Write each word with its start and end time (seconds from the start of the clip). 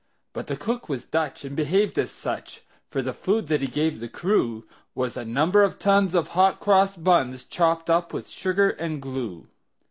But 0.33 0.47
the 0.47 0.57
cook 0.57 0.89
was 0.89 1.05
Dutch, 1.05 1.45
and 1.45 1.55
behaved 1.55 1.99
as 1.99 2.09
such; 2.09 2.61
For 2.89 3.03
the 3.03 3.13
food 3.13 3.49
that 3.49 3.61
he 3.61 3.67
gave 3.67 3.99
the 3.99 4.09
crew 4.09 4.67
Was 4.95 5.15
a 5.15 5.23
number 5.23 5.61
of 5.61 5.77
tons 5.77 6.15
of 6.15 6.29
hot 6.29 6.59
cross 6.59 6.97
buns, 6.97 7.43
Chopped 7.43 7.87
up 7.87 8.11
with 8.11 8.27
sugar 8.27 8.71
and 8.71 8.99
glue. 8.99 9.47